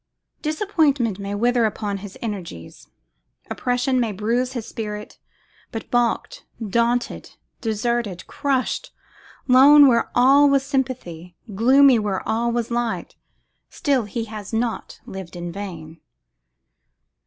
Disappointment 0.41 1.19
may 1.19 1.35
wither 1.35 1.63
up 1.67 1.77
his 1.99 2.17
energies, 2.23 2.89
oppression 3.51 3.99
may 3.99 4.11
bruise 4.11 4.53
his 4.53 4.65
spirit; 4.67 5.19
but 5.71 5.91
baulked, 5.91 6.43
daunted, 6.59 7.35
deserted, 7.61 8.25
crushed, 8.25 8.91
lone 9.47 9.87
where 9.87 9.99
once 10.05 10.09
all 10.15 10.49
was 10.49 10.63
sympathy, 10.65 11.37
gloomy 11.53 11.99
where 11.99 12.27
all 12.27 12.51
was 12.51 12.71
light, 12.71 13.15
still 13.69 14.05
he 14.05 14.25
has 14.25 14.51
not 14.51 14.99
lived 15.05 15.35
in 15.35 15.51
vain. 15.51 16.01